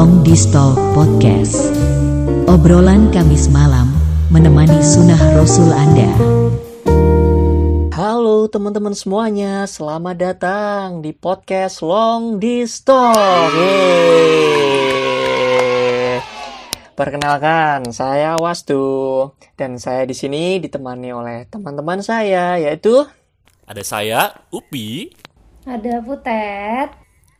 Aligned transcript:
Long 0.00 0.24
Distal 0.24 0.72
Podcast 0.96 1.76
Obrolan 2.48 3.12
Kamis 3.12 3.52
malam 3.52 3.92
menemani 4.32 4.80
sunnah 4.80 5.20
Rasul 5.36 5.68
Anda 5.68 6.08
Halo 7.92 8.48
teman-teman 8.48 8.96
semuanya, 8.96 9.68
selamat 9.68 10.16
datang 10.16 11.04
di 11.04 11.12
podcast 11.12 11.84
Long 11.84 12.40
Distal 12.40 13.12
Yeay. 13.52 14.64
Perkenalkan, 16.96 17.92
saya 17.92 18.40
Wastu 18.40 19.28
dan 19.60 19.76
saya 19.76 20.08
di 20.08 20.16
sini 20.16 20.64
ditemani 20.64 21.12
oleh 21.12 21.44
teman-teman 21.52 22.00
saya 22.00 22.56
yaitu 22.56 23.04
Ada 23.68 23.84
saya, 23.84 24.48
Upi. 24.48 25.12
Ada 25.68 26.00
Putet. 26.00 26.88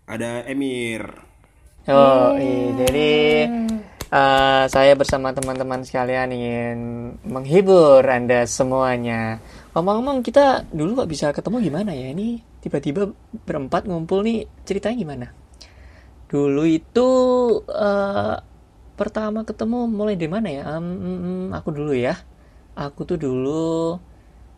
Ada 0.04 0.44
Emir. 0.44 1.29
Oh, 1.88 2.36
jadi 2.76 3.08
eh, 4.12 4.64
saya 4.68 4.92
bersama 5.00 5.32
teman-teman 5.32 5.80
sekalian 5.80 6.28
ingin 6.28 6.78
menghibur 7.24 8.04
Anda 8.04 8.44
semuanya. 8.44 9.40
Ngomong-ngomong, 9.72 10.20
kita 10.20 10.68
dulu 10.76 11.00
kok 11.00 11.08
bisa 11.08 11.32
ketemu 11.32 11.56
gimana 11.64 11.96
ya? 11.96 12.12
Ini 12.12 12.44
tiba-tiba 12.60 13.08
berempat 13.48 13.88
ngumpul 13.88 14.20
nih, 14.28 14.44
ceritanya 14.68 14.96
gimana? 15.00 15.26
Dulu 16.28 16.62
itu 16.68 17.08
eh, 17.72 18.36
pertama 19.00 19.48
ketemu 19.48 19.88
mulai 19.88 20.20
dari 20.20 20.28
mana 20.28 20.48
ya? 20.52 20.62
Em, 20.76 21.48
aku 21.56 21.72
dulu 21.72 21.96
ya. 21.96 22.12
Aku 22.76 23.08
tuh 23.08 23.16
dulu 23.16 23.96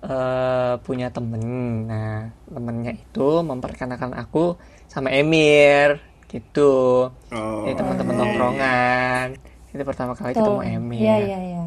eh, 0.02 0.74
punya 0.82 1.07
temen. 1.15 1.43
Nah, 1.87 2.34
temennya 2.51 2.98
itu 2.98 3.46
memperkenalkan 3.46 4.10
aku 4.18 4.59
sama 4.91 5.15
Emir 5.15 6.02
gitu. 6.32 6.72
Oh, 7.12 7.62
Ini 7.62 7.77
teman-teman 7.77 8.14
tongkrongan. 8.16 9.27
Itu 9.70 9.82
pertama 9.84 10.12
kali 10.12 10.32
ketemu 10.32 10.60
Emir. 10.65 11.01
Iya, 11.01 11.16
iya, 11.20 11.38
iya. 11.38 11.62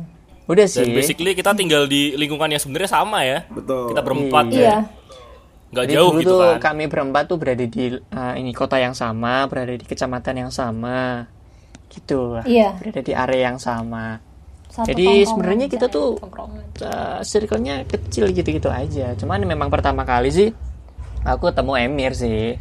Udah 0.46 0.66
Dan 0.66 0.86
sih. 0.86 0.94
basically 0.94 1.34
kita 1.34 1.54
tinggal 1.54 1.86
di 1.86 2.14
lingkungan 2.14 2.50
yang 2.50 2.62
sebenarnya 2.62 2.90
sama 2.92 3.22
ya. 3.22 3.46
betul. 3.50 3.94
Kita 3.94 4.02
berempat 4.02 4.46
Iya. 4.50 4.62
ya. 4.62 4.78
Nggak 5.74 5.86
Jadi 5.86 5.94
jauh 5.98 6.10
dulu 6.10 6.20
gitu 6.22 6.30
tuh 6.32 6.42
kan. 6.46 6.58
kami 6.62 6.84
berempat 6.86 7.24
tuh 7.26 7.38
berada 7.38 7.66
di 7.66 7.86
uh, 7.92 8.34
ini 8.38 8.52
kota 8.54 8.78
yang 8.78 8.94
sama, 8.94 9.50
berada 9.50 9.74
di 9.74 9.82
kecamatan 9.82 10.36
yang 10.38 10.52
sama. 10.54 11.26
Gitu 11.90 12.18
lah. 12.38 12.46
Iya. 12.46 12.78
Berada 12.78 13.02
di 13.02 13.14
area 13.14 13.42
yang 13.50 13.58
sama. 13.58 14.22
Satu 14.70 14.92
Jadi 14.92 15.24
sebenarnya 15.24 15.66
kita 15.66 15.88
tuh 15.88 16.20
uh, 16.20 17.20
circle-nya 17.24 17.86
kecil 17.88 18.30
gitu-gitu 18.30 18.70
aja. 18.70 19.16
Cuman 19.16 19.42
memang 19.42 19.72
pertama 19.72 20.04
kali 20.04 20.30
sih 20.30 20.50
aku 21.24 21.50
ketemu 21.50 21.74
Emir 21.82 22.12
sih. 22.14 22.54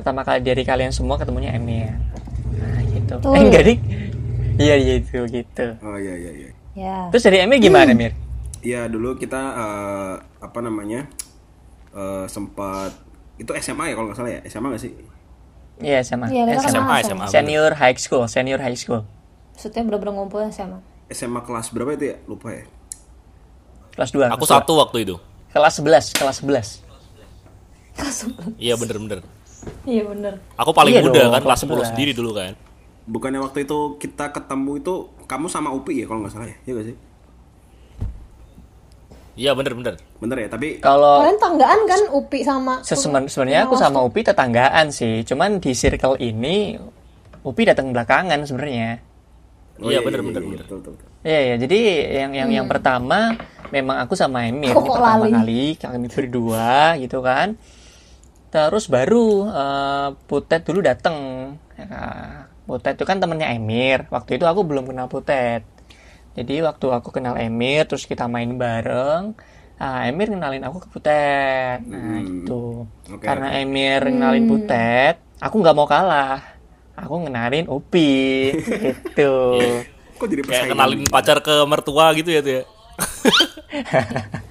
Pertama 0.00 0.24
kali 0.24 0.40
dari 0.40 0.64
kalian 0.64 0.96
semua 0.96 1.20
ketemunya 1.20 1.52
Emir. 1.52 1.92
Nah, 2.56 2.80
gitu. 2.88 3.14
Tuh. 3.20 3.36
Eh, 3.36 3.42
enggak, 3.44 3.62
Dik. 3.68 3.78
Iya, 4.56 4.74
gitu, 4.80 5.28
gitu. 5.28 5.66
Oh 5.84 5.96
iya 6.00 6.14
iya 6.16 6.32
iya. 6.32 6.50
Ya. 6.72 6.96
Terus 7.12 7.28
dari 7.28 7.44
Emir 7.44 7.60
gimana, 7.60 7.92
Emir? 7.92 8.16
Iya 8.64 8.88
dulu 8.88 9.16
kita 9.20 9.36
eh, 9.36 10.14
apa 10.40 10.58
namanya 10.64 11.04
eh, 11.92 12.24
sempat 12.32 12.96
itu 13.36 13.52
SMA 13.60 13.92
ya 13.92 13.94
kalau 13.96 14.08
nggak 14.08 14.18
salah 14.20 14.32
ya 14.32 14.40
SMA 14.48 14.68
nggak 14.72 14.82
sih? 14.88 14.92
Iya, 15.80 16.00
sama. 16.04 16.28
Iya, 16.28 16.44
kita 16.48 16.60
SMA. 16.68 16.72
SMA, 16.72 16.96
SMA. 17.04 17.24
Senior 17.28 17.72
high 17.76 17.96
school, 18.00 18.24
senior 18.24 18.60
high 18.60 18.76
school. 18.76 19.04
Maksudnya 19.56 19.84
bener-bener 19.84 20.12
ngumpul 20.16 20.40
sama. 20.52 20.80
SMA 21.12 21.40
kelas 21.44 21.72
berapa 21.72 21.92
itu 21.96 22.04
ya? 22.12 22.16
Lupa 22.24 22.48
ya. 22.52 22.64
Kelas 23.96 24.12
2. 24.16 24.32
Aku 24.32 24.44
satu 24.48 24.76
waktu 24.80 25.04
itu. 25.04 25.16
Kelas 25.52 25.76
11, 25.76 26.16
kelas 26.16 26.36
11. 26.40 26.84
Iya 28.56 28.76
bener-bener. 28.80 29.20
Iya 29.84 30.02
bener. 30.04 30.34
Aku 30.56 30.70
paling 30.70 30.92
Iya 30.92 31.02
muda 31.02 31.20
dong, 31.20 31.30
kan, 31.30 31.42
kelas 31.42 31.60
kelas 31.62 31.84
10 31.84 31.90
sendiri 31.90 32.12
dulu 32.12 32.30
kan. 32.32 32.52
Bukannya 33.04 33.40
waktu 33.40 33.64
itu 33.64 33.78
kita 33.96 34.30
ketemu 34.30 34.72
itu 34.78 34.94
kamu 35.24 35.46
sama 35.46 35.68
Upi 35.70 35.98
ya 35.98 36.06
kalau 36.06 36.20
nggak 36.20 36.32
salah 36.32 36.46
ya? 36.46 36.56
Iya 36.62 36.72
nggak 36.72 36.86
sih? 36.86 36.96
Iya 39.36 39.50
bener-bener. 39.54 39.94
Bener 40.18 40.36
ya. 40.38 40.48
Tapi 40.48 40.68
Kalau 40.78 41.22
Kalian 41.22 41.38
tanggaan 41.38 41.80
kan 41.86 42.00
Upi 42.12 42.38
sama 42.42 42.82
sesemen- 42.82 43.24
sebenarnya 43.26 43.64
aku 43.64 43.74
sama 43.74 44.00
Upi 44.00 44.20
tetanggaan 44.20 44.90
sih, 44.90 45.24
cuman 45.24 45.56
di 45.56 45.72
circle 45.72 46.18
ini 46.18 46.76
Upi 47.40 47.64
datang 47.64 47.88
belakangan 47.90 48.44
sebenarnya. 48.44 49.00
Iya, 49.80 50.04
bener, 50.04 50.20
bener, 50.20 50.44
bener. 50.44 50.60
Betul, 50.60 50.84
betul, 50.84 50.92
betul. 50.92 51.08
Iya 51.20 51.40
ya, 51.40 51.54
jadi 51.58 51.78
yang 52.18 52.32
yang 52.34 52.48
yang 52.52 52.66
pertama 52.68 53.32
memang 53.70 53.96
aku 53.98 54.12
sama 54.12 54.44
Emir 54.44 54.72
Kok 54.72 54.76
ini 54.78 54.90
pertama 54.90 55.24
lali? 55.24 55.32
kali 55.32 55.64
kami 55.78 56.06
berdua 56.08 56.70
gitu 56.96 57.18
kan. 57.20 57.56
Terus 58.50 58.90
baru 58.90 59.46
eh, 59.46 60.08
Putet 60.26 60.66
dulu 60.66 60.82
datang. 60.82 61.16
Ya, 61.78 62.46
Putet 62.66 62.98
itu 62.98 63.06
kan 63.06 63.22
temennya 63.22 63.50
Emir. 63.54 64.10
Waktu 64.10 64.36
itu 64.38 64.44
aku 64.46 64.66
belum 64.66 64.90
kenal 64.90 65.06
Putet. 65.06 65.62
Jadi 66.34 66.62
waktu 66.62 66.86
aku 66.90 67.10
kenal 67.10 67.34
Emir, 67.38 67.86
terus 67.86 68.06
kita 68.06 68.30
main 68.30 68.54
bareng. 68.54 69.34
Ah, 69.80 70.04
Emir 70.06 70.30
kenalin 70.30 70.62
aku 70.66 70.82
ke 70.84 70.88
Putet. 70.92 71.78
Nah, 71.86 72.20
gitu. 72.20 72.84
Oke, 73.10 73.24
Karena 73.24 73.54
Emir 73.58 74.02
kenalin 74.02 74.46
Putet, 74.46 75.18
aku 75.40 75.54
nggak 75.58 75.76
mau 75.78 75.88
kalah. 75.88 76.42
Aku 77.00 77.16
ngenalin 77.24 77.64
Upi, 77.66 78.52
gitu. 78.84 79.56
Kok 80.20 80.26
jadi 80.28 80.42
Kayak 80.44 80.66
kenalin 80.76 81.02
pacar 81.08 81.40
ke 81.40 81.64
mertua 81.64 82.12
gitu 82.12 82.28
ya 82.28 82.40
tuh 82.44 82.52
ya. 82.60 82.62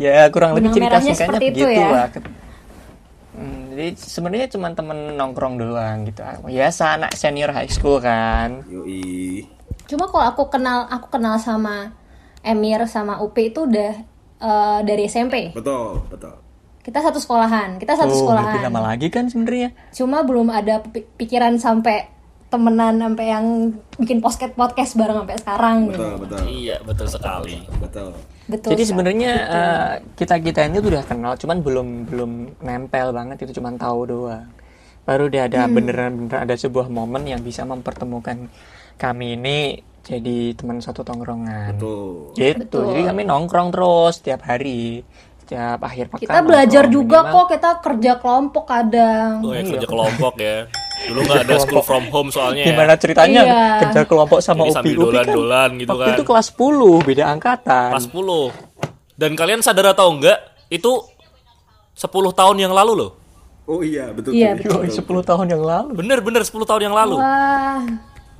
Ya 0.00 0.26
kurang 0.34 0.56
lebih 0.56 0.72
Benang 0.72 0.74
cerita 0.74 0.88
merahnya 0.98 1.14
singkatnya 1.14 1.40
begitu 1.52 1.68
ya. 1.68 1.88
lah. 1.92 2.08
Jadi 3.72 3.96
sebenarnya 3.96 4.48
cuma 4.48 4.68
temen 4.70 5.16
nongkrong 5.16 5.56
doang 5.56 6.04
gitu. 6.04 6.20
Ya 6.46 6.68
anak 6.68 7.16
senior 7.16 7.48
high 7.50 7.66
school 7.66 7.96
kan. 7.98 8.60
Yoi. 8.68 9.48
Cuma 9.88 10.04
kalau 10.06 10.24
aku 10.26 10.42
kenal 10.46 10.84
aku 10.86 11.08
kenal 11.08 11.36
sama 11.36 11.96
Emir 12.40 12.84
sama 12.84 13.16
Upi 13.18 13.48
itu 13.48 13.64
udah 13.64 13.92
eh, 14.38 14.78
dari 14.84 15.08
SMP. 15.08 15.56
Betul 15.56 16.04
betul. 16.06 16.36
Kita 16.82 16.98
satu 16.98 17.16
sekolahan. 17.16 17.78
Kita 17.78 17.94
satu 17.94 18.10
Oh, 18.10 18.12
lebih 18.12 18.20
sekolahan. 18.20 18.62
lama 18.66 18.80
lagi 18.84 19.08
kan 19.08 19.30
sebenarnya. 19.30 19.70
Cuma 19.90 20.20
belum 20.20 20.50
ada 20.50 20.82
pi- 20.82 21.06
pikiran 21.08 21.54
sampai 21.56 22.10
temenan 22.52 23.00
sampai 23.00 23.26
yang 23.32 23.46
bikin 23.96 24.20
podcast 24.20 24.52
podcast 24.52 24.92
bareng 24.92 25.24
sampai 25.24 25.36
sekarang 25.40 25.76
gitu. 25.88 25.96
Betul 25.96 26.12
betul. 26.20 26.40
Iya 26.44 26.76
betul 26.84 27.06
sekali. 27.08 27.56
Betul. 27.80 28.12
Betul. 28.44 28.70
Jadi 28.76 28.82
sebenarnya 28.84 29.32
kita 30.12 30.36
kita 30.38 30.68
ini 30.68 30.84
tuh 30.84 30.92
udah 30.92 31.04
kenal, 31.08 31.32
cuman 31.40 31.64
belum 31.64 31.88
belum 32.12 32.30
nempel 32.60 33.16
banget 33.16 33.48
itu 33.48 33.56
cuman 33.56 33.80
tahu 33.80 34.00
doang. 34.04 34.46
Baru 35.08 35.32
dia 35.32 35.48
ada 35.48 35.64
Hmm. 35.64 35.74
beneran 35.74 36.12
beneran 36.14 36.44
ada 36.44 36.54
sebuah 36.54 36.86
momen 36.86 37.24
yang 37.24 37.40
bisa 37.40 37.64
mempertemukan 37.64 38.52
kami 39.00 39.34
ini 39.34 39.58
jadi 40.02 40.52
teman 40.58 40.82
satu 40.82 41.02
tongkrongan. 41.02 41.78
Betul. 41.78 42.36
Gitu. 42.36 42.58
Betul. 42.66 42.84
Jadi 42.92 43.02
kami 43.08 43.22
nongkrong 43.24 43.70
terus 43.70 44.20
tiap 44.20 44.42
hari, 44.44 45.06
setiap 45.52 45.78
akhir 45.84 46.04
pekan. 46.08 46.22
kita 46.24 46.38
belajar 46.40 46.84
juga 46.88 47.18
minimal. 47.20 47.34
kok 47.34 47.46
kita 47.52 47.70
kerja 47.78 48.12
kelompok 48.16 48.64
kadang. 48.64 49.32
Oh 49.44 49.52
ya 49.52 49.60
Iya. 49.60 49.68
kerja 49.68 49.86
kelompok 49.86 50.34
ya. 50.40 50.58
Dulu 51.02 51.18
nggak 51.20 51.42
ada 51.44 51.56
school 51.60 51.84
from 51.84 52.04
home 52.08 52.30
soalnya 52.32 52.62
ya. 52.62 52.68
Gimana 52.72 52.92
ceritanya 52.96 53.40
Iya. 53.42 53.64
kerja 53.84 54.00
kelompok 54.04 54.38
sama 54.40 54.64
Jadi 54.64 54.70
Upi 54.70 54.74
sambil 54.74 54.92
Upi 54.92 54.96
kan 54.96 55.04
dolan-dolan 55.04 55.70
gitu 55.76 55.90
waktu 55.92 56.02
kan. 56.02 56.16
itu 56.16 56.24
kelas 56.24 56.46
10 56.48 56.96
beda 57.02 57.24
angkatan. 57.28 57.88
Kelas 57.92 58.06
10. 58.08 58.48
Dan 59.12 59.30
kalian 59.36 59.60
sadar 59.60 59.92
atau 59.92 60.08
enggak, 60.08 60.38
itu 60.68 60.92
10 61.92 62.32
tahun 62.32 62.56
yang 62.58 62.72
lalu 62.72 62.92
loh. 62.96 63.10
Oh 63.62 63.78
iya 63.78 64.10
betul. 64.10 64.34
Iya, 64.34 64.58
betul. 64.58 64.82
Yoi, 64.82 64.90
10 64.90 65.22
tahun 65.22 65.46
yang 65.46 65.62
lalu. 65.62 65.94
Bener-bener 65.94 66.42
10 66.42 66.66
tahun 66.66 66.90
yang 66.90 66.96
lalu. 66.96 67.14
Wah, 67.14 67.78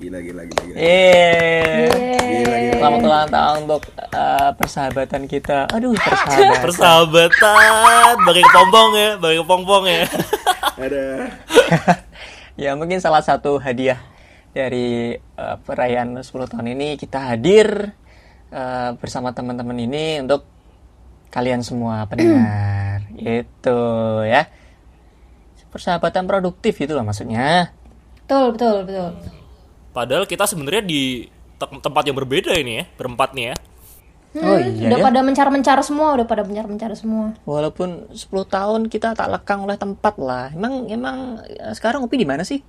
Gila 0.00 0.18
gila 0.24 0.42
gila. 0.48 0.62
gila. 0.64 0.76
Eh. 0.80 1.88
Gila 2.16 2.56
gila. 2.56 2.76
Selamat 2.80 3.00
ulang 3.04 3.28
tahun 3.28 3.56
untuk 3.68 3.82
uh, 4.16 4.50
persahabatan 4.56 5.22
kita. 5.28 5.58
Aduh, 5.68 5.92
persahabatan. 5.94 6.62
Persahabatan, 6.66 8.14
bagi 8.24 8.42
kepompong 8.42 8.90
ya, 8.96 9.10
bagi 9.20 9.36
kepompong 9.44 9.84
ya. 9.86 10.04
Ada. 10.84 11.04
ya, 12.62 12.70
mungkin 12.74 12.98
salah 12.98 13.22
satu 13.22 13.60
hadiah 13.60 14.00
dari 14.56 15.14
uh, 15.36 15.56
perayaan 15.62 16.20
10 16.20 16.26
tahun 16.26 16.66
ini 16.74 16.96
kita 16.96 17.32
hadir 17.32 17.92
uh, 18.50 18.96
bersama 18.96 19.36
teman-teman 19.36 19.76
ini 19.76 20.24
untuk 20.24 20.48
kalian 21.30 21.60
semua 21.60 22.08
pendengar. 22.08 23.04
Gitu 23.22 23.80
ya. 24.26 24.48
Persahabatan 25.70 26.26
produktif 26.26 26.76
itu 26.80 26.92
lah 26.92 27.04
maksudnya. 27.04 27.72
betul 28.22 28.56
betul 28.56 28.76
betul. 28.88 29.41
Padahal 29.92 30.24
kita 30.24 30.48
sebenarnya 30.48 30.82
di 30.84 31.28
te- 31.60 31.80
tempat 31.84 32.02
yang 32.08 32.16
berbeda 32.16 32.56
ini 32.56 32.82
ya, 32.82 32.84
berempat 32.96 33.36
nih 33.36 33.46
ya. 33.52 33.56
Oh 34.32 34.56
iya 34.56 34.88
udah 34.88 34.96
ya. 34.96 35.04
pada 35.04 35.20
mencar-mencar 35.20 35.76
semua, 35.84 36.16
udah 36.16 36.24
pada 36.24 36.40
mencar-mencar 36.40 36.96
semua. 36.96 37.36
Walaupun 37.44 38.08
10 38.16 38.32
tahun 38.48 38.80
kita 38.88 39.12
tak 39.12 39.28
lekang 39.28 39.68
oleh 39.68 39.76
tempat 39.76 40.16
lah. 40.16 40.48
Emang 40.56 40.88
emang 40.88 41.44
eh, 41.44 41.72
sekarang 41.76 42.00
Upi 42.00 42.16
di 42.16 42.24
mana 42.24 42.40
sih? 42.40 42.64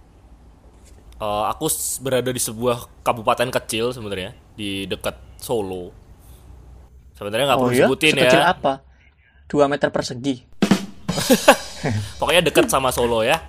Eh, 1.23 1.43
aku 1.47 1.71
berada 2.03 2.27
di 2.35 2.41
sebuah 2.43 3.03
kabupaten 3.07 3.47
kecil 3.47 3.95
sebenarnya 3.95 4.35
di 4.59 4.83
dekat 4.91 5.15
Solo. 5.39 5.95
Sebenarnya 7.15 7.55
nggak 7.55 7.59
perlu 7.63 7.75
sebutin 7.79 8.13
Sekecil 8.19 8.43
ya. 8.43 8.51
apa? 8.51 8.83
2 9.47 9.71
meter 9.71 9.87
persegi. 9.87 10.35
Pokoknya 12.19 12.43
dekat 12.43 12.67
sama 12.67 12.91
Solo 12.91 13.23
ya. 13.23 13.39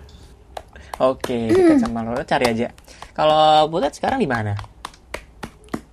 Oke, 1.03 1.51
dekat 1.51 1.83
sama 1.83 2.07
lo, 2.07 2.15
cari 2.23 2.47
aja. 2.47 2.71
Kalau 3.15 3.71
Butet 3.71 3.95
sekarang 3.95 4.19
di 4.19 4.27
mana? 4.27 4.59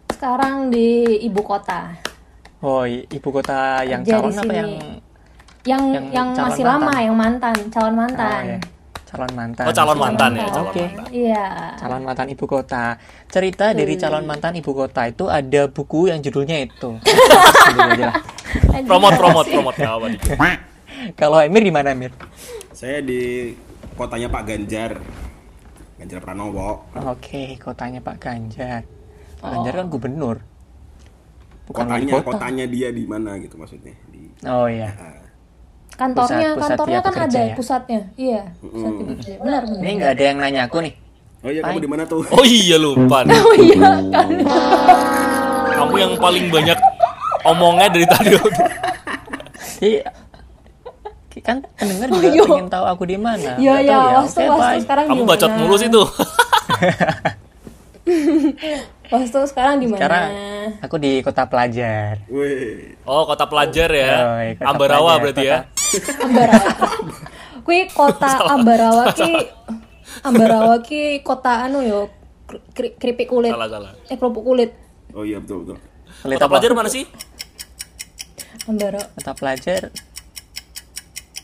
Sekarang 0.09 0.73
di 0.73 1.21
ibu 1.21 1.41
kota. 1.45 1.94
Oh, 2.62 2.81
i- 2.85 3.06
ibu 3.09 3.29
kota 3.29 3.81
yang 3.85 4.01
Kerja 4.01 4.21
calon 4.21 4.33
apa 4.33 4.53
yang 4.53 4.69
Yang 5.62 5.83
Yang 5.94 6.06
yang, 6.09 6.27
masih 6.33 6.65
mantan. 6.65 6.81
lama, 6.81 6.94
yang 6.97 7.15
mantan, 7.15 7.56
calon 7.69 7.94
Oh, 7.94 8.00
mantan. 8.01 8.44
ya. 8.44 8.59
Calon 9.06 9.31
mantan. 9.38 9.65
Oh, 9.69 9.73
calon 9.75 9.97
mantan 10.00 10.31
ya, 10.33 10.45
calon 10.50 10.65
Oke. 10.65 10.81
mantan. 10.81 11.06
Iya. 11.13 11.45
Calon 11.77 12.01
mantan 12.01 12.27
ibu 12.31 12.45
kota. 12.47 12.85
Cerita 13.29 13.65
dari 13.69 13.94
calon 13.94 14.25
mantan 14.25 14.53
ibu 14.57 14.71
kota 14.74 15.06
itu 15.06 15.29
ada 15.29 15.62
buku 15.69 16.09
yang 16.09 16.17
judulnya 16.17 16.65
itu. 16.65 16.97
Lah. 17.77 18.17
Promote, 18.89 19.17
promote. 19.21 19.50
Kalau 21.13 21.38
Emir 21.38 21.62
di 21.62 21.69
mana, 21.69 21.94
Emir? 21.94 22.09
Saya 22.74 23.06
di 23.06 23.53
kotanya 23.94 24.31
Pak 24.31 24.41
Ganjar. 24.47 24.91
Ganjar 26.01 26.18
Pranowo. 26.18 26.81
Oke, 26.98 27.62
kotanya 27.62 28.01
Pak 28.01 28.18
Ganjar. 28.18 28.81
Pak 29.38 29.48
Ganjar 29.48 29.74
kan 29.77 29.88
gubernur. 29.88 30.42
Bukan 31.69 31.86
Kotanya, 31.86 32.13
kota. 32.18 32.25
kotanya 32.36 32.65
dia 32.65 32.89
di 32.89 33.06
mana 33.06 33.38
gitu 33.38 33.53
maksudnya. 33.56 33.94
Di 34.09 34.33
Oh 34.44 34.65
iya. 34.65 34.89
Kantornya, 35.94 36.25
Pusat- 36.25 36.57
pusat 36.57 36.69
kantornya 36.74 37.00
kan 37.00 37.13
ada 37.21 37.42
ya? 37.45 37.53
pusatnya. 37.53 38.01
Iya, 38.18 38.42
pusat 38.57 38.92
bekerja. 38.98 39.33
Benar, 39.38 39.62
benar. 39.69 39.81
Ini 39.86 39.92
nggak 39.94 40.12
ada 40.12 40.24
yang 40.25 40.38
nanya 40.42 40.62
aku 40.65 40.77
nih. 40.81 40.94
Oh 41.42 41.50
iya, 41.50 41.62
kamu 41.62 41.77
di 41.77 41.89
mana 41.89 42.03
tuh? 42.09 42.21
Oh 42.33 42.42
iya 42.44 42.77
lupa. 42.81 43.18
nih. 43.21 43.38
Oh 43.38 43.53
iya 43.62 43.75
kan. 44.09 44.30
Kamu 45.77 45.95
yang 46.01 46.13
paling 46.18 46.45
banyak 46.50 46.77
omongnya 47.45 47.88
dari 47.94 48.06
tadi. 48.09 48.30
Iya. 49.81 50.06
Kan 51.41 51.65
pendengar 51.73 52.07
juga 52.07 52.27
iya. 52.27 52.43
pengen 52.43 52.69
tahu 52.69 52.85
aku 52.85 53.03
di 53.03 53.17
mana. 53.17 53.57
Iya, 53.57 53.73
iya, 53.81 53.91
tahu 53.91 54.05
ya. 54.05 54.17
Wastu, 54.21 54.41
sekarang 54.79 55.05
Kamu 55.09 55.17
di 55.17 55.27
bacot 55.27 55.51
mulu 55.55 55.75
sih 55.75 55.89
tuh. 55.89 56.07
Wastu 59.11 59.39
sekarang 59.43 59.75
di 59.77 59.88
mana? 59.89 59.99
Sekarang 59.99 60.29
aku 60.79 60.95
di 60.97 61.11
kota 61.19 61.43
pelajar. 61.45 62.23
Weh. 62.27 62.95
Oh, 63.03 63.25
kota 63.25 63.43
pelajar 63.43 63.89
ya. 63.89 64.11
Oh, 64.23 64.39
iya, 64.39 64.53
kota 64.55 64.69
Ambarawa 64.69 65.11
pelajar, 65.11 65.21
berarti 65.21 65.41
kota- 65.41 65.51
ya. 65.51 65.59
Ambarawa. 66.21 66.69
Kui 67.61 67.79
kota 67.91 68.29
Ambarawa 68.55 69.03
ki 69.11 69.31
Ambarawa 70.21 70.75
ki 70.79 71.01
kota 71.21 71.65
anu 71.65 71.79
yo 71.81 71.99
kri- 72.71 72.95
keripik 72.95 73.27
kulit. 73.27 73.51
Salah, 73.51 73.67
salah. 73.67 73.91
Eh 74.07 74.15
kerupuk 74.15 74.43
kulit. 74.43 74.71
Oh 75.11 75.21
iya 75.21 75.38
betul 75.38 75.65
betul. 75.65 75.77
Kulit 76.21 76.35
Kota 76.38 76.45
apa? 76.45 76.51
pelajar 76.55 76.71
mana 76.71 76.89
sih? 76.89 77.03
Ambarawa. 78.65 79.05
Kota 79.13 79.31
pelajar 79.33 79.81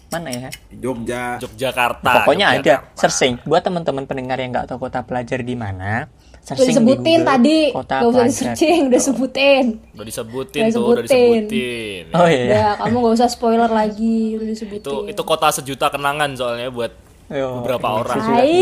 mana 0.08 0.30
ya? 0.30 0.50
Jogja. 0.72 1.36
Yogyakarta. 1.38 2.12
Pokoknya 2.22 2.46
ada 2.50 2.60
Yogyakarta. 2.60 2.96
searching 2.98 3.34
buat 3.44 3.62
teman-teman 3.62 4.04
pendengar 4.04 4.38
yang 4.38 4.52
nggak 4.52 4.68
tahu 4.68 4.80
kota 4.82 5.02
pelajar 5.02 5.40
di 5.40 5.54
mana. 5.54 6.08
Udah 6.08 6.56
Searching 6.56 6.64
di 6.64 6.72
disebutin 6.72 7.04
Google, 7.18 7.28
tadi. 7.28 7.60
Kota 7.70 7.92
Gak 7.92 8.00
usah 8.00 8.08
pelajar. 8.16 8.28
di-searching, 8.32 8.80
udah 8.88 9.02
sebutin. 9.04 9.66
Udah 9.92 10.06
disebutin 10.08 10.62
Udah 10.62 10.72
tuh, 10.72 10.84
udah 10.86 11.04
disebutin. 11.04 11.44
disebutin. 11.44 12.04
Oh 12.16 12.24
iya. 12.26 12.44
Udah, 12.48 12.70
kamu 12.80 12.96
gak 12.98 13.14
usah 13.14 13.28
spoiler 13.28 13.68
lagi, 13.70 14.20
udah 14.34 14.48
disebutin. 14.48 14.80
Itu 14.82 14.96
itu 15.08 15.22
kota 15.22 15.48
sejuta 15.52 15.86
kenangan 15.88 16.30
soalnya 16.34 16.72
buat 16.72 16.92
Yo, 17.28 17.48
beberapa 17.60 17.84
ini 17.86 18.00
orang. 18.00 18.18
Hai. 18.24 18.56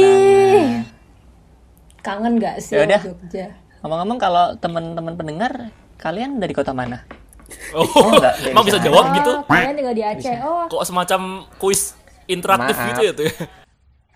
Kangen 2.01 2.33
gak 2.37 2.55
sih 2.59 2.73
Ya 2.73 2.85
udah. 2.85 2.99
sama 2.99 3.09
Jogja? 3.11 3.45
Ngomong-ngomong 3.81 4.17
kalau 4.17 4.45
teman-teman 4.57 5.13
pendengar, 5.13 5.53
kalian 5.95 6.37
dari 6.37 6.53
kota 6.53 6.73
mana? 6.73 7.05
Oh, 7.71 7.85
enggak, 8.11 8.33
emang 8.43 8.63
bisa 8.63 8.79
jawab 8.79 9.13
gitu? 9.13 9.31
Oh, 9.31 9.45
kalian 9.45 9.75
tinggal 9.75 9.93
di 9.93 10.03
Aceh. 10.03 10.37
Oh, 10.41 10.65
Kok 10.65 10.83
semacam 10.83 11.19
kuis 11.55 11.93
interaktif 12.25 12.73
Maaf. 12.73 12.89
gitu 12.89 13.01
ya 13.01 13.11
tuh 13.11 13.23
ya? 13.29 13.35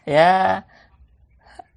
Ya, 0.04 0.34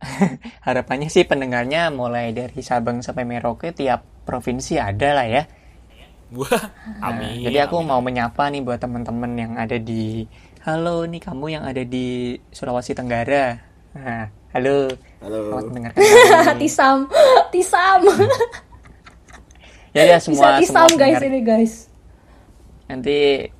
harapannya 0.67 1.07
sih 1.07 1.23
pendengarnya 1.23 1.91
mulai 1.91 2.33
dari 2.33 2.59
Sabang 2.59 3.01
sampai 3.01 3.23
Merauke 3.23 3.71
tiap 3.71 4.03
provinsi 4.23 4.77
ada 4.77 5.15
lah 5.15 5.27
ya. 5.27 5.43
Wah, 6.33 6.49
Nah, 6.99 7.13
amin. 7.13 7.45
jadi 7.45 7.69
aku 7.69 7.77
mau 7.79 8.01
menyapa 8.01 8.49
nih 8.49 8.65
buat 8.65 8.81
teman-teman 8.81 9.33
yang 9.37 9.53
ada 9.55 9.77
di 9.77 10.25
Halo 10.63 11.05
nih 11.05 11.19
kamu 11.19 11.47
yang 11.51 11.65
ada 11.67 11.83
di 11.83 12.33
Sulawesi 12.49 12.95
Tenggara. 12.95 13.59
Nah, 13.93 14.25
halo. 14.51 14.89
Halo. 15.19 15.39
Selamat 15.45 15.65
mendengarkan. 15.69 16.01
tisam, 16.63 16.99
tisam. 17.51 18.01
Ya 19.93 20.03
ya 20.07 20.17
Bisa 20.17 20.25
semua 20.27 20.49
tisam 20.57 20.85
semua 20.85 20.99
guys 20.99 21.17
pendengar. 21.17 21.31
ini 21.31 21.41
guys. 21.43 21.73
Nanti 22.85 23.17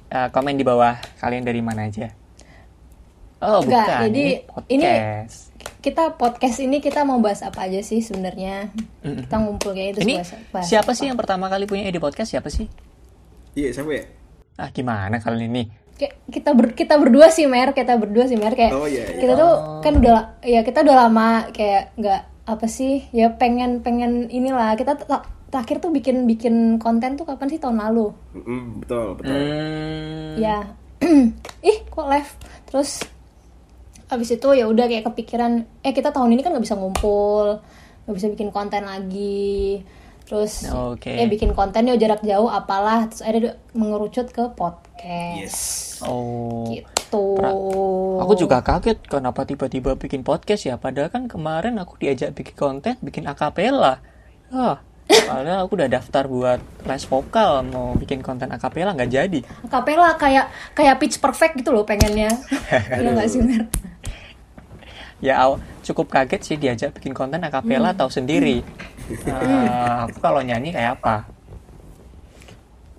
uh, 0.09 0.29
komen 0.29 0.55
di 0.55 0.63
bawah 0.63 0.93
kalian 1.19 1.43
dari 1.43 1.61
mana 1.61 1.87
aja. 1.87 2.13
Oh, 3.39 3.59
Enggak, 3.59 3.83
bukan. 3.83 4.01
jadi 4.07 4.25
ini 4.69 4.87
podcast. 4.87 5.39
kita 5.81 6.05
podcast 6.15 6.57
ini 6.59 6.79
kita 6.79 7.03
mau 7.03 7.19
bahas 7.19 7.43
apa 7.43 7.67
aja 7.67 7.83
sih 7.83 7.99
sebenarnya? 7.99 8.71
Kita 9.03 9.35
ngumpul 9.37 9.73
kayak 9.73 9.89
itu 9.93 10.01
Ini 10.01 10.15
bahas, 10.17 10.31
bahas 10.49 10.65
siapa 10.65 10.87
apa. 10.87 10.95
sih 10.95 11.11
yang 11.11 11.19
pertama 11.19 11.47
kali 11.47 11.67
punya 11.67 11.83
ide 11.85 11.99
podcast? 11.99 12.31
Siapa 12.31 12.47
sih? 12.49 12.71
Iya 13.53 13.75
siapa 13.75 13.91
ya? 13.91 14.05
Ah, 14.55 14.71
gimana 14.71 15.19
kalian 15.19 15.51
ini? 15.51 15.65
Kita 16.29 16.51
ber, 16.51 16.73
kita 16.73 16.95
berdua 16.97 17.29
sih 17.29 17.47
Mer, 17.47 17.71
kita 17.73 17.95
berdua 17.95 18.27
sih 18.27 18.35
Mer 18.35 18.55
kayak 18.55 18.73
Oh, 18.73 18.87
iya, 18.87 19.07
iya. 19.07 19.19
kita 19.19 19.35
tuh 19.35 19.53
kan 19.81 19.93
udah 19.97 20.19
ya 20.41 20.61
kita 20.63 20.83
udah 20.83 20.97
lama 20.99 21.29
kayak 21.51 21.95
nggak 21.95 22.21
apa 22.43 22.67
sih 22.67 23.07
ya 23.11 23.31
pengen 23.33 23.83
pengen 23.83 24.27
inilah 24.29 24.75
kita 24.75 24.99
terakhir 25.53 25.79
tuh 25.79 25.93
bikin 25.93 26.25
bikin 26.25 26.55
konten 26.81 27.15
tuh 27.15 27.29
kapan 27.29 27.47
sih 27.47 27.61
tahun 27.61 27.77
lalu 27.77 28.09
Mm-mm, 28.33 28.81
betul 28.81 29.21
betul. 29.21 29.37
Hmm, 29.37 30.41
ya 30.41 30.59
ih 31.69 31.79
kok 31.87 32.09
live 32.09 32.31
terus 32.65 33.05
habis 34.09 34.33
itu 34.33 34.49
ya 34.53 34.65
udah 34.65 34.89
kayak 34.89 35.05
kepikiran 35.07 35.53
eh 35.81 35.93
kita 35.93 36.09
tahun 36.09 36.33
ini 36.33 36.41
kan 36.41 36.57
nggak 36.57 36.65
bisa 36.65 36.77
ngumpul 36.77 37.61
nggak 38.05 38.17
bisa 38.17 38.29
bikin 38.29 38.49
konten 38.49 38.85
lagi 38.85 39.85
terus 40.23 40.65
Oke. 40.69 41.13
eh 41.13 41.29
bikin 41.29 41.53
konten 41.53 41.85
yuk 41.85 42.01
jarak 42.01 42.25
jauh 42.25 42.49
apalah 42.49 43.05
terus 43.07 43.21
ada 43.21 43.61
mengerucut 43.73 44.33
ke 44.33 44.49
podcast 44.53 45.37
Yes. 45.37 45.59
Oh. 46.01 46.65
gitu 46.71 47.37
Aku 48.17 48.33
juga 48.35 48.63
kaget 48.63 49.03
kenapa 49.05 49.45
tiba-tiba 49.45 49.99
bikin 49.99 50.25
podcast 50.25 50.65
ya. 50.65 50.81
Padahal 50.81 51.13
kan 51.13 51.29
kemarin 51.29 51.77
aku 51.77 52.01
diajak 52.01 52.33
bikin 52.33 52.57
konten, 52.57 52.95
bikin 53.05 53.29
akapela. 53.29 54.01
Ah, 54.49 54.81
padahal 55.09 55.67
aku 55.67 55.77
udah 55.77 55.91
daftar 55.91 56.25
buat 56.27 56.61
les 56.87 57.05
vokal 57.07 57.67
mau 57.69 57.95
bikin 57.99 58.23
konten 58.25 58.49
akapela 58.49 58.95
nggak 58.97 59.11
jadi. 59.11 59.41
Kapela 59.69 60.15
kayak 60.17 60.49
kayak 60.73 60.97
pitch 61.03 61.19
perfect 61.19 61.59
gitu 61.59 61.75
loh 61.75 61.85
pengennya. 61.85 62.31
Iya 63.01 63.11
nggak 63.13 63.29
sih 63.29 63.41
Mer? 63.43 63.67
Ya 65.23 65.39
aw- 65.39 65.61
cukup 65.87 66.11
kaget 66.11 66.43
sih 66.43 66.57
diajak 66.59 66.95
bikin 66.97 67.15
konten 67.15 67.43
akapela 67.43 67.95
tahu 67.95 68.11
sendiri. 68.11 68.67
Ah, 69.29 70.07
aku 70.11 70.19
kalau 70.19 70.43
nyanyi 70.43 70.75
kayak 70.75 70.99
apa? 71.03 71.27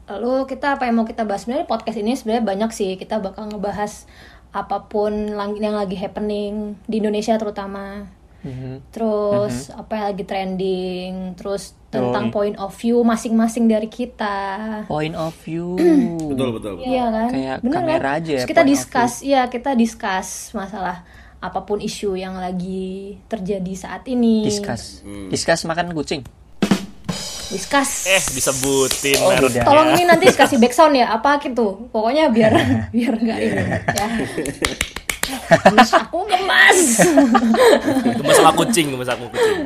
lalu 0.04 0.46
kita 0.46 0.78
apa 0.78 0.86
yang 0.86 1.00
mau 1.00 1.08
kita 1.08 1.24
bahas? 1.24 1.48
Sebenarnya 1.48 1.66
podcast 1.66 1.98
ini 1.98 2.14
sebenarnya 2.14 2.44
banyak 2.44 2.72
sih. 2.76 3.00
Kita 3.00 3.18
bakal 3.24 3.50
ngebahas 3.50 4.06
apa 4.54 4.86
pun 4.86 5.34
yang 5.58 5.74
lagi 5.74 5.98
happening 5.98 6.78
di 6.86 7.02
Indonesia 7.02 7.34
terutama 7.42 8.06
Mhm. 8.44 8.92
terus 8.92 9.72
apa 9.72 9.92
yang 9.96 10.06
lagi 10.12 10.24
trending 10.24 11.12
terus 11.34 11.72
tentang 11.88 12.28
Yoi. 12.28 12.34
point 12.34 12.56
of 12.58 12.74
view 12.74 13.00
masing-masing 13.00 13.66
dari 13.66 13.88
kita 13.88 14.36
Point 14.84 15.14
of 15.14 15.32
view. 15.42 15.80
Betul 16.34 16.50
betul. 16.52 16.74
Iya 16.82 17.06
kan 17.08 17.30
Kayak 17.30 17.58
Bener 17.62 17.76
kamera 17.78 18.02
kan? 18.04 18.18
aja 18.18 18.28
ya, 18.28 18.38
Terus 18.42 18.50
kita 18.50 18.64
discuss 18.66 19.14
iya 19.22 19.42
kita 19.48 19.72
discuss 19.74 20.28
masalah 20.52 21.06
apa 21.38 21.60
pun 21.62 21.78
isu 21.78 22.16
yang 22.16 22.36
lagi 22.36 23.20
terjadi 23.26 23.74
saat 23.74 24.04
ini 24.08 24.44
Discuss. 24.44 25.04
Discuss 25.30 25.64
makan 25.64 25.92
kucing. 25.92 26.24
discuss 27.46 28.10
Eh, 28.10 28.24
disebutin. 28.34 29.22
Oh. 29.22 29.38
Tolong 29.62 29.94
ini 29.94 30.04
nanti 30.04 30.26
kasih 30.28 30.58
backsound 30.58 30.98
ya, 30.98 31.14
apa 31.14 31.38
gitu. 31.38 31.86
Pokoknya 31.94 32.34
biar 32.34 32.50
biar 32.96 33.14
nggak 33.14 33.40
ini 33.40 33.62
ya. 33.62 33.78
Gemes 35.24 35.92
aku 35.92 36.20
gemas. 36.26 36.80
Gemes 38.04 38.36
sama 38.36 38.52
kucing, 38.54 38.86
gemes 38.92 39.08
sama 39.08 39.26
kucing. 39.28 39.58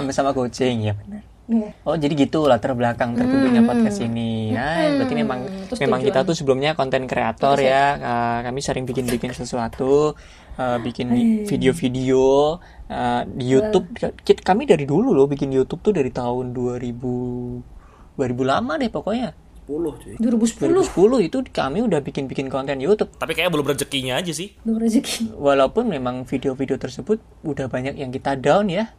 Bersama 0.00 0.30
kucing 0.32 0.76
ya 0.82 0.94
benar. 0.94 1.22
Iya. 1.50 1.74
Oh 1.82 1.98
jadi 1.98 2.14
gitu 2.14 2.46
latar 2.46 2.78
belakang 2.78 3.18
terbentuknya 3.18 3.66
podcast 3.66 3.98
ini. 3.98 4.54
Nah, 4.54 5.02
berarti 5.02 5.14
memang 5.18 5.38
Terus 5.66 5.82
memang 5.82 5.98
tujuan. 5.98 6.14
kita 6.14 6.20
tuh 6.22 6.34
sebelumnya 6.38 6.78
konten 6.78 7.10
kreator 7.10 7.58
ya. 7.58 7.98
Uh, 7.98 8.38
kami 8.46 8.62
sering 8.62 8.86
bikin-bikin 8.86 9.34
sesuatu, 9.34 10.14
uh, 10.54 10.78
bikin 10.78 11.10
video-video 11.50 12.54
uh, 12.86 13.22
di 13.26 13.44
YouTube. 13.50 13.90
Ki- 14.22 14.38
Kami 14.38 14.62
dari 14.62 14.86
dulu 14.86 15.10
loh 15.10 15.26
bikin 15.26 15.50
YouTube 15.50 15.82
tuh 15.82 15.90
dari 15.90 16.14
tahun 16.14 16.54
2000 16.54 18.14
2000 18.14 18.22
lama 18.46 18.72
deh 18.78 18.86
pokoknya. 18.86 19.34
10 19.70 20.02
cuy. 20.02 20.14
2010 20.18 20.82
2010 20.82 21.22
itu 21.22 21.38
kami 21.48 21.78
udah 21.80 22.00
bikin-bikin 22.00 22.46
konten 22.46 22.76
YouTube. 22.76 23.14
Tapi 23.14 23.32
kayaknya 23.32 23.52
belum 23.52 23.66
rezekinya 23.68 24.18
aja 24.18 24.32
sih. 24.32 24.50
belum 24.60 24.78
rezeki. 24.78 25.30
Walaupun 25.32 25.86
memang 25.86 26.24
video-video 26.24 26.74
tersebut 26.74 27.16
udah 27.40 27.66
banyak 27.66 27.94
yang 27.94 28.10
kita 28.10 28.34
down 28.34 28.66
ya. 28.66 28.90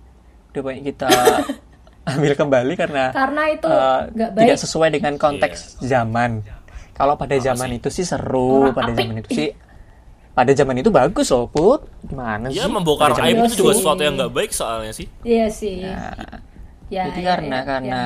Udah 0.49 0.61
banyak 0.63 0.83
kita 0.85 1.11
ambil 2.11 2.33
kembali 2.33 2.73
karena 2.75 3.11
Karena 3.11 3.43
itu 3.49 3.67
nggak 4.09 4.29
baik. 4.31 4.41
tidak 4.41 4.59
sesuai 4.59 4.89
dengan 4.89 5.13
konteks 5.15 5.57
zaman. 5.81 6.41
Kalau 6.91 7.15
pada 7.15 7.35
zaman 7.35 7.71
itu 7.73 7.87
sih 7.87 8.03
seru, 8.03 8.67
Orang 8.67 8.73
pada 8.73 8.89
apik. 8.89 8.99
zaman 9.01 9.15
itu 9.19 9.29
sih 9.31 9.49
pada 10.31 10.55
zaman 10.55 10.79
itu 10.79 10.87
bagus 10.87 11.27
loh 11.27 11.43
put 11.45 11.83
gimana 12.01 12.47
Ya 12.47 12.63
sih 12.63 12.71
membongkar 12.71 13.11
aib 13.19 13.43
itu 13.43 13.59
juga 13.59 13.75
sih. 13.75 13.83
sesuatu 13.83 13.99
yang 13.99 14.15
nggak 14.15 14.31
baik 14.31 14.51
soalnya 14.51 14.95
sih. 14.95 15.07
Iya 15.21 15.51
sih. 15.51 15.83
Ya, 15.83 16.15
Jadi 16.87 17.19
ya, 17.19 17.35
karena 17.35 17.57
ya, 17.57 17.67
karena 17.67 18.01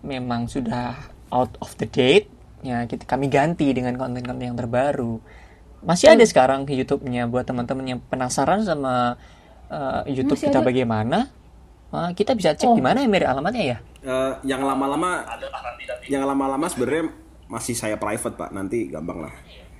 memang 0.00 0.44
sudah 0.44 0.96
out 1.32 1.56
of 1.58 1.72
the 1.76 1.88
date, 1.88 2.28
ya 2.60 2.84
kita 2.84 3.02
kami 3.02 3.26
ganti 3.26 3.72
dengan 3.72 3.96
konten-konten 3.96 4.44
yang 4.44 4.54
terbaru. 4.54 5.16
Masih 5.80 6.12
ada 6.12 6.22
sekarang 6.22 6.62
di 6.62 6.76
YouTube-nya 6.76 7.26
buat 7.26 7.42
teman-teman 7.42 7.82
yang 7.88 8.00
penasaran 8.04 8.62
sama 8.62 9.16
uh, 9.66 10.04
YouTube 10.04 10.36
Masih 10.36 10.46
kita 10.46 10.60
ada? 10.60 10.68
bagaimana. 10.68 11.18
uh, 11.90 12.12
kita 12.12 12.32
bisa 12.32 12.52
cek 12.52 12.68
Oh. 12.68 12.76
di 12.76 12.80
mana 12.80 13.00
ya 13.00 13.08
Mir 13.08 13.24
alamatnya 13.24 13.64
ya? 13.66 13.78
Eh, 14.00 14.32
yang 14.44 14.60
lama-lama 14.60 15.22
yang 16.06 16.22
lama-lama 16.22 16.66
sebenarnya 16.66 17.10
masih 17.46 17.72
saya 17.72 17.94
private 17.94 18.34
pak 18.34 18.50
nanti 18.50 18.86
gampang 18.86 19.22
lah 19.22 19.34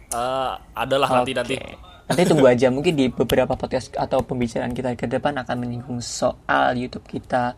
Eh, 0.09 0.53
adalah 0.75 1.09
nanti 1.09 1.33
nanti. 1.33 1.57
Oke. 1.57 1.73
Nanti 2.05 2.23
tunggu 2.27 2.45
aja 2.45 2.69
mungkin 2.69 2.93
di 2.93 3.09
beberapa 3.09 3.55
podcast 3.55 3.95
atau 3.95 4.21
pembicaraan 4.21 4.71
kita 4.71 4.93
ke 4.93 5.07
depan 5.07 5.33
akan 5.39 5.57
menyinggung 5.57 5.99
soal 5.99 6.75
YouTube 6.75 7.07
kita 7.07 7.57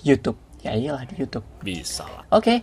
YouTube. 0.00 0.34
Ya 0.60 0.74
iyalah 0.74 1.04
di 1.04 1.14
YouTube. 1.16 1.44
Bisa 1.60 2.02
lah. 2.04 2.24
Oke. 2.32 2.60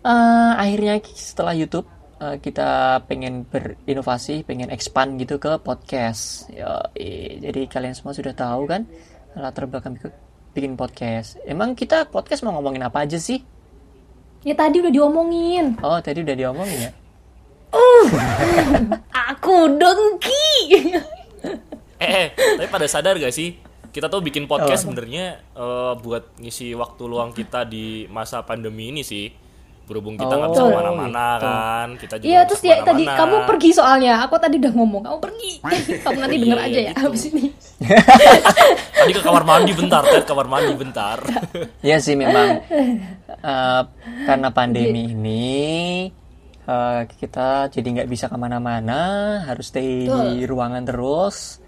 Eh, 0.00 0.52
akhirnya 0.56 0.96
setelah 1.12 1.52
YouTube 1.52 1.84
eh, 2.20 2.40
kita 2.40 3.00
pengen 3.04 3.44
berinovasi, 3.44 4.48
pengen 4.48 4.72
expand 4.72 5.20
gitu 5.20 5.36
ke 5.36 5.60
podcast. 5.60 6.48
Yo, 6.48 6.68
jadi 7.40 7.68
kalian 7.68 7.92
semua 7.92 8.16
sudah 8.16 8.32
tahu 8.32 8.64
kan 8.64 8.88
latar 9.36 9.68
belakang 9.68 10.00
bikin- 10.00 10.16
bikin 10.56 10.72
podcast. 10.74 11.36
Emang 11.44 11.76
kita 11.76 12.08
podcast 12.08 12.40
mau 12.42 12.56
ngomongin 12.56 12.80
apa 12.80 13.04
aja 13.04 13.20
sih? 13.20 13.44
Ya 14.40 14.56
tadi 14.56 14.80
udah 14.80 14.88
diomongin. 14.88 15.76
Oh, 15.84 16.00
tadi 16.00 16.24
udah 16.24 16.32
diomongin 16.32 16.88
ya. 16.88 16.92
Aku 19.30 19.68
dengki. 19.76 20.48
Eh, 22.00 22.08
eh, 22.08 22.26
tapi 22.32 22.68
pada 22.72 22.88
sadar 22.88 23.20
gak 23.20 23.36
sih? 23.36 23.60
Kita 23.92 24.08
tuh 24.08 24.24
bikin 24.24 24.48
podcast 24.48 24.88
sebenarnya 24.88 25.44
eh, 25.52 25.92
buat 26.00 26.40
ngisi 26.40 26.72
waktu 26.72 27.02
luang 27.04 27.36
kita 27.36 27.68
di 27.68 28.08
masa 28.08 28.40
pandemi 28.40 28.88
ini 28.88 29.04
sih. 29.04 29.28
Berhubung 29.90 30.14
kita 30.14 30.30
nggak 30.30 30.50
bisa 30.54 30.62
Oh, 30.62 30.68
ke 30.70 30.76
mana-mana 30.78 31.26
kan, 31.36 31.88
kita 31.98 32.14
juga 32.22 32.30
Iya 32.30 32.40
terus 32.46 32.62
bisa 32.62 32.70
ya 32.70 32.76
tadi 32.86 33.02
kamu 33.02 33.36
pergi 33.42 33.70
soalnya. 33.74 34.12
Aku 34.22 34.38
tadi 34.38 34.56
udah 34.62 34.72
ngomong 34.72 35.02
kamu 35.02 35.18
pergi. 35.18 35.52
kamu 36.06 36.16
nanti 36.22 36.36
Iya, 36.38 36.42
denger 36.46 36.58
iya, 36.58 36.66
aja 36.70 36.78
ya 36.78 36.92
gitu. 36.94 37.02
habis 37.02 37.22
ini. 37.26 37.44
Tadi 39.00 39.12
ke 39.16 39.22
kamar 39.24 39.42
mandi 39.42 39.72
bentar, 39.72 40.02
kan 40.04 40.22
kamar 40.22 40.46
mandi 40.46 40.72
bentar. 40.78 41.18
Ya 41.88 41.96
sih 41.98 42.14
memang 42.14 42.62
eh, 43.40 43.82
karena 44.28 44.48
pandemi 44.52 45.10
ini 45.10 45.56
eh, 46.62 47.00
kita 47.10 47.72
jadi 47.72 47.88
nggak 47.98 48.08
bisa 48.08 48.30
ke 48.30 48.36
mana-mana, 48.36 49.00
harus 49.48 49.72
stay 49.72 50.06
di 50.06 50.44
ruangan 50.46 50.86
terus. 50.86 51.58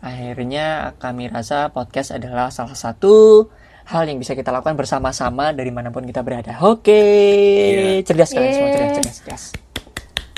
Akhirnya 0.00 0.96
kami 0.96 1.28
rasa 1.28 1.68
podcast 1.68 2.16
adalah 2.16 2.48
salah 2.48 2.72
satu 2.74 3.46
hal 3.90 4.06
yang 4.06 4.16
bisa 4.16 4.32
kita 4.32 4.48
lakukan 4.48 4.74
bersama-sama 4.74 5.50
dari 5.50 5.68
mana 5.68 5.90
pun 5.90 6.02
kita 6.02 6.22
berada. 6.22 6.62
Oke, 6.62 7.02
cerdas 8.06 8.30
kalian 8.30 8.52
semua, 8.52 8.68
cerdas, 8.70 8.90
cerdas, 8.96 9.16
cerdas. 9.18 9.44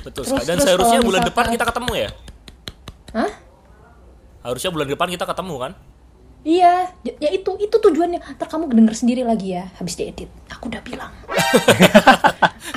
Betul 0.02 0.25
Terus- 0.25 0.28
sekali. 0.32 0.44
Dan 0.44 0.56
terus 0.56 0.64
seharusnya 0.66 0.99
bulan 0.99 1.21
misalkan- 1.21 1.28
depan 1.28 1.44
kita 1.52 1.64
ketemu 1.68 1.92
ya? 1.94 2.09
Hah? 3.12 3.30
Harusnya 4.42 4.71
bulan 4.73 4.88
depan 4.88 5.09
kita 5.09 5.25
ketemu 5.25 5.54
kan? 5.61 5.73
Iya, 6.42 6.90
ya, 7.06 7.12
ya 7.23 7.30
itu 7.30 7.54
itu 7.54 7.71
tujuannya. 7.71 8.18
Ntar 8.35 8.50
kamu 8.50 8.66
denger 8.66 8.99
sendiri 8.99 9.23
lagi 9.23 9.54
ya 9.54 9.71
habis 9.78 9.94
diedit. 9.94 10.26
Aku 10.50 10.66
udah 10.66 10.82
bilang. 10.82 11.12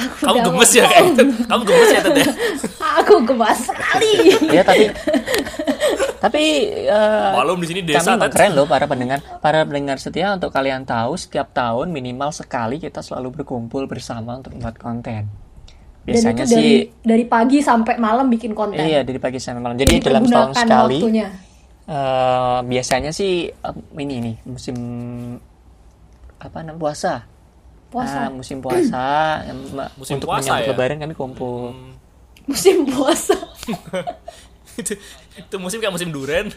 Aku 0.06 0.22
Kamu 0.22 0.38
udah 0.38 0.46
gemes 0.54 0.72
ya 0.76 0.86
kayak 0.86 1.04
gitu. 1.10 1.24
Kamu 1.50 1.62
gemes 1.66 1.90
ya 1.90 2.00
ya? 2.06 2.26
Aku 3.02 3.14
gemas 3.26 3.58
sekali. 3.66 4.12
Ya 4.54 4.62
tapi 4.62 4.94
tapi 6.26 6.42
eh, 6.82 7.32
Malum 7.32 7.58
di 7.58 7.68
sini 7.68 7.80
kami 7.84 7.90
desa 7.92 8.12
Ted. 8.18 8.32
keren 8.32 8.52
loh 8.54 8.66
para 8.66 8.86
pendengar 8.86 9.22
para 9.38 9.62
pendengar 9.62 9.98
setia 9.98 10.34
untuk 10.34 10.50
kalian 10.50 10.82
tahu 10.84 11.14
setiap 11.16 11.52
tahun 11.52 11.90
minimal 11.90 12.32
sekali 12.32 12.78
kita 12.78 13.00
selalu 13.00 13.30
berkumpul 13.36 13.86
bersama 13.86 14.36
untuk 14.36 14.52
membuat 14.52 14.76
konten 14.76 15.30
Dan 16.04 16.06
biasanya 16.08 16.44
itu 16.44 16.52
dari 16.52 16.74
sih 16.74 16.74
dari 17.02 17.26
pagi 17.26 17.58
sampai 17.60 17.98
malam 17.98 18.26
bikin 18.28 18.52
konten. 18.52 18.78
iya 18.80 19.02
dari 19.02 19.18
pagi 19.18 19.38
sampai 19.38 19.60
malam 19.60 19.74
jadi 19.76 19.90
Jadi 19.92 20.02
dalam 20.04 20.24
setahun 20.24 20.54
sekali 20.56 20.98
waktunya. 20.98 21.28
eh, 21.88 22.58
biasanya 22.64 23.12
sih 23.12 23.34
eh, 23.48 23.76
ini 23.96 24.16
nih 24.20 24.36
musim 24.46 24.78
apa 26.38 26.58
namanya 26.60 26.82
puasa 26.82 27.14
Puasa. 27.86 28.18
Ah, 28.18 28.30
musim 28.30 28.60
puasa 28.60 29.06
Musim 29.96 30.18
untuk 30.18 30.28
puasa 30.28 30.42
menyambut 30.52 30.62
ya? 30.62 30.70
lebaran 30.74 30.98
kami 31.00 31.14
kumpul 31.14 31.72
Musim 32.46 32.86
puasa. 32.86 33.34
itu, 34.82 34.94
itu 35.36 35.56
musim 35.58 35.80
kayak 35.80 35.92
musim 35.92 36.10
duren. 36.10 36.52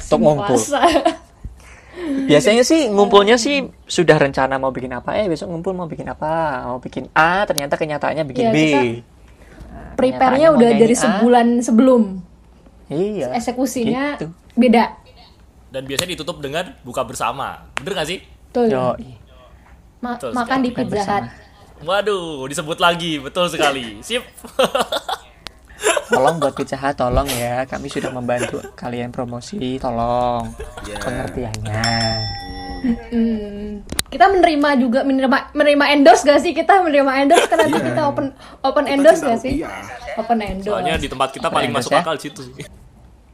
untuk 0.00 0.18
ngumpul. 0.18 0.58
Biasanya 2.30 2.62
sih 2.62 2.88
ngumpulnya 2.88 3.36
sih 3.36 3.60
sudah 3.84 4.16
rencana 4.16 4.56
mau 4.56 4.70
bikin 4.70 4.90
apa 4.90 5.14
eh 5.14 5.26
besok 5.26 5.50
ngumpul 5.50 5.72
mau 5.72 5.84
bikin 5.84 6.06
apa 6.06 6.30
mau 6.64 6.78
bikin 6.78 7.10
A 7.12 7.44
ternyata 7.44 7.74
kenyataannya 7.74 8.24
bikin 8.24 8.46
Iya, 8.46 8.52
B. 8.52 8.58
kita- 8.58 9.18
Prepare-nya 9.94 10.48
udah 10.50 10.70
dari 10.72 10.96
A, 10.96 11.02
sebulan 11.02 11.46
sebelum. 11.60 12.24
Iya. 12.88 13.36
Eksekusinya 13.36 14.16
Gitu. 14.16 14.32
beda. 14.56 14.96
Dan 15.68 15.84
biasanya 15.84 16.16
ditutup 16.16 16.40
dengan 16.40 16.72
buka 16.80 17.04
bersama. 17.04 17.68
Bener 17.76 17.94
gak 17.94 18.08
sih? 18.08 18.18
Tuh. 18.50 18.64
Yo, 18.66 18.96
Ma- 20.00 20.16
Betul 20.16 20.32
makan 20.32 20.58
di 20.64 20.70
Pizza 20.72 21.04
Hut. 21.04 21.24
Waduh, 21.80 22.48
disebut 22.48 22.78
lagi. 22.78 23.20
Betul 23.20 23.46
sekali. 23.46 24.00
Sip. 24.00 24.24
Tolong 26.06 26.36
buat 26.38 26.52
Pizza 26.52 26.76
Hut, 26.76 26.94
tolong 26.94 27.28
ya. 27.30 27.64
Kami 27.64 27.86
sudah 27.86 28.10
membantu 28.10 28.60
kalian 28.74 29.10
promosi, 29.10 29.78
tolong 29.78 30.52
Ya. 30.84 30.96
pengertiannya. 30.98 31.84
Hmm. 32.80 33.84
Kita 34.08 34.24
menerima 34.26 34.68
juga 34.80 35.04
menerima 35.04 35.52
menerima 35.52 35.84
endorse 35.92 36.24
gak 36.24 36.40
sih 36.40 36.56
kita 36.56 36.80
menerima 36.80 37.12
endorse 37.22 37.44
kan 37.44 37.60
nanti 37.60 37.76
kita 37.76 38.02
open 38.08 38.32
open 38.64 38.84
endorse 38.88 39.20
gak 39.20 39.38
sih? 39.38 39.60
Iya. 39.60 39.68
Open 40.16 40.40
endorse. 40.40 40.80
Soalnya 40.80 40.96
di 40.96 41.08
tempat 41.08 41.28
kita 41.30 41.52
paling 41.52 41.70
Endorse 41.70 41.92
masuk 41.92 41.92
ya. 41.92 42.02
akal 42.02 42.16
situ 42.16 42.40
sih. 42.40 42.64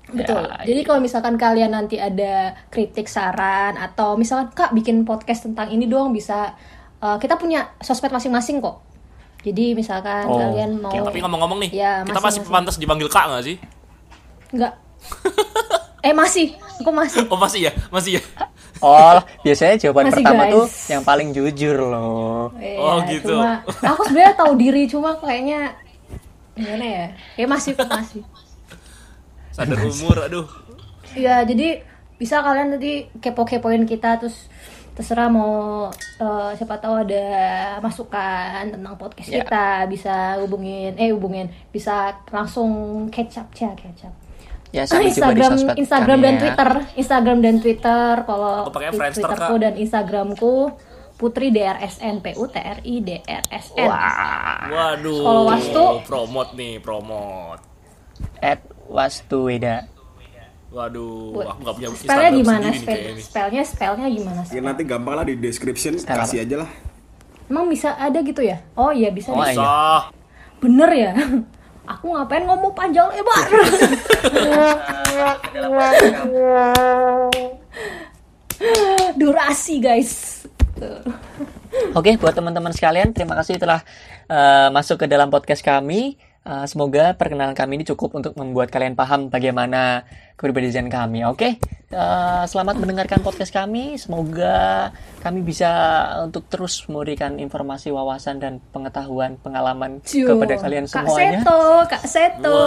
Betul. 0.06 0.46
Ya, 0.46 0.62
Jadi 0.62 0.80
kalau 0.86 1.02
misalkan 1.02 1.34
kalian 1.34 1.74
nanti 1.74 1.98
ada 1.98 2.54
kritik, 2.70 3.10
saran 3.10 3.74
atau 3.74 4.14
misalkan 4.14 4.54
Kak 4.54 4.70
bikin 4.70 5.02
podcast 5.02 5.50
tentang 5.50 5.66
ini 5.66 5.90
doang 5.90 6.14
bisa 6.14 6.54
uh, 7.02 7.18
kita 7.18 7.34
punya 7.34 7.74
sosmed 7.82 8.14
masing-masing 8.14 8.62
kok. 8.62 8.85
Jadi 9.46 9.64
misalkan 9.72 10.26
Oh, 10.26 10.34
kalian 10.36 10.82
mau 10.82 10.90
Tapi 10.90 11.18
ngomong-ngomong 11.22 11.58
nih, 11.62 11.70
Ya, 11.72 12.02
kita 12.02 12.18
masih 12.18 12.42
masing-masing. 12.42 12.50
pantas 12.52 12.76
dipanggil 12.76 13.06
kak 13.06 13.24
gak 13.28 13.44
sih? 13.44 13.56
enggak 14.50 14.74
Eh 16.06 16.10
masih, 16.12 16.54
aku 16.78 16.90
masih. 16.90 17.22
Oh 17.26 17.34
masih 17.36 17.60
ya, 17.64 17.72
masih 17.88 18.18
ya. 18.18 18.22
Oh, 18.78 19.18
biasanya 19.40 19.74
jawaban 19.80 20.06
Masih, 20.06 20.22
pertama 20.22 20.42
guys. 20.44 20.52
tuh 20.52 20.64
yang 20.86 21.02
paling 21.02 21.28
jujur 21.30 21.76
loh. 21.80 22.54
Iya, 22.56 22.78
Oh, 22.78 22.98
gitu. 23.02 23.34
Cuma 23.34 23.58
aku 23.64 24.02
sebenarnya 24.04 24.34
tahu 24.34 24.52
diri 24.54 24.82
cuma 24.84 25.14
kayaknya 25.16 25.74
gimana 26.52 26.84
ya? 26.84 27.06
Ya 27.34 27.46
masih 27.48 27.74
masih. 27.74 28.22
Sadar 29.50 29.80
umur, 29.80 30.16
aduh. 30.20 30.46
Iya, 31.12 31.42
jadi 31.42 31.82
bisa 32.16 32.38
kalian 32.38 32.76
nanti 32.76 33.10
kepo-kepoin 33.16 33.82
kita 33.82 34.16
terus 34.16 34.46
terserah 34.96 35.28
mau 35.28 35.86
eh, 35.92 36.50
siapa 36.56 36.80
tahu 36.80 37.04
ada 37.04 37.24
masukan 37.78 38.64
tentang 38.66 38.96
podcast 38.96 39.28
Ya. 39.28 39.44
kita 39.44 39.64
bisa 39.86 40.14
hubungin 40.40 40.96
eh 40.96 41.12
hubungin 41.12 41.46
bisa 41.68 42.16
langsung 42.32 42.70
catch 43.08 43.36
up 43.36 43.48
ya 43.52 43.70
catch 43.72 44.08
up 44.08 44.14
Ya, 44.74 44.82
Ah, 44.84 44.98
di 44.98 45.08
Instagram 45.08 45.52
Instagram 45.72 46.18
dan 46.20 46.34
ya. 46.34 46.40
Twitter 46.42 46.70
Instagram 46.96 47.38
dan 47.38 47.54
Twitter 47.60 48.12
kalau 48.24 48.66
Twitterku 48.68 49.54
dan 49.56 49.72
Instagramku 49.78 50.54
Putri 51.16 51.48
DRSN 51.48 52.20
PU 52.20 52.44
TRI 52.44 52.94
DRSN 53.00 53.88
Waduh. 54.68 55.22
Kalau 55.22 55.42
Wastu? 55.48 55.84
Promote 56.04 56.52
nih, 56.52 56.76
promote. 56.76 57.62
At 58.36 58.60
Wastuweda. 58.84 59.88
Waduh, 60.66 61.46
aku 61.46 61.58
gak 61.62 61.74
punya 61.74 61.88
spellnya 61.88 62.28
Instagram 62.28 62.32
gimana 62.34 62.66
sendiri 62.66 62.74
nih 62.74 62.82
spell 62.82 63.22
spellnya 63.22 63.62
spellnya 63.62 64.06
gimana 64.10 64.40
Ya 64.46 64.60
nanti 64.60 64.82
gampang 64.82 65.14
lah 65.14 65.22
di 65.22 65.34
description 65.36 65.94
Sekarang. 65.94 66.26
kasih 66.26 66.42
aja 66.42 66.56
lah. 66.62 66.70
emang 67.46 67.66
bisa 67.66 67.94
ada 67.94 68.18
gitu 68.18 68.40
ya 68.40 68.58
oh 68.74 68.90
iya 68.90 69.08
bisa 69.08 69.30
Oh. 69.30 69.38
Sah. 69.46 70.10
bener 70.58 70.90
ya 70.90 71.12
aku 71.86 72.10
ngapain 72.10 72.42
ngomong 72.42 72.74
panjang 72.74 73.06
lebar 73.08 73.46
durasi 79.16 79.78
guys 79.78 80.42
Tuh. 80.76 81.00
Oke, 81.96 82.20
buat 82.20 82.36
teman-teman 82.36 82.68
sekalian, 82.68 83.08
terima 83.08 83.32
kasih 83.32 83.56
telah 83.56 83.80
eh, 84.28 84.68
masuk 84.68 85.00
ke 85.00 85.06
dalam 85.08 85.32
podcast 85.32 85.64
kami. 85.64 86.20
Eh, 86.46 86.66
semoga 86.70 87.18
perkenalan 87.18 87.58
kami 87.58 87.82
ini 87.82 87.84
cukup 87.90 88.14
untuk 88.14 88.38
membuat 88.38 88.70
kalian 88.70 88.94
paham 88.94 89.26
bagaimana 89.26 90.06
kepribadian 90.38 90.86
kami. 90.86 91.26
Oke, 91.26 91.58
Eh, 91.86 92.44
selamat 92.50 92.82
mendengarkan 92.82 93.22
podcast 93.22 93.54
kami. 93.54 93.94
Semoga 93.94 94.90
kami 95.22 95.38
bisa 95.46 95.70
untuk 96.26 96.50
terus 96.50 96.82
memberikan 96.90 97.38
informasi, 97.38 97.94
wawasan 97.94 98.42
dan 98.42 98.58
pengetahuan, 98.74 99.38
pengalaman 99.38 100.02
kepada 100.02 100.58
kalian 100.58 100.90
Kak 100.90 101.06
semuanya. 101.06 101.40
Seto, 101.46 101.62
Kak 101.86 102.04
Seto. 102.10 102.58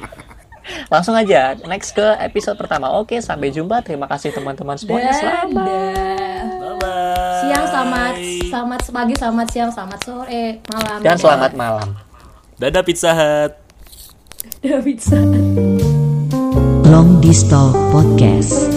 Langsung 0.92 1.12
aja 1.12 1.60
next 1.68 1.92
ke 1.92 2.08
episode 2.24 2.56
pertama. 2.56 2.88
Oke, 2.96 3.20
sampai 3.20 3.52
jumpa. 3.52 3.84
Terima 3.84 4.08
kasih 4.08 4.32
teman-teman 4.32 4.80
semuanya. 4.80 5.12
Selamat. 5.12 5.52
Bye 5.52 6.74
bye. 6.80 7.36
Siang 7.44 7.66
selamat, 7.68 8.14
selamat 8.48 8.80
pagi, 8.96 9.14
selamat 9.20 9.46
siang, 9.52 9.70
selamat 9.70 10.00
sore, 10.08 10.64
malam. 10.72 10.98
Dan 11.04 11.16
selamat 11.20 11.52
malam. 11.52 12.05
Dadah 12.56 12.80
Pizza 12.88 13.12
Hut. 13.12 13.52
Dadah 14.64 14.80
pizza. 14.80 15.20
Long 16.88 17.20
Distal 17.20 17.68
Podcast. 17.92 18.72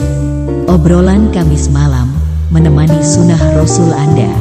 Obrolan 0.68 1.32
Kamis 1.32 1.72
malam 1.72 2.12
menemani 2.52 3.00
sunnah 3.00 3.40
Rasul 3.56 3.88
Anda. 3.96 4.36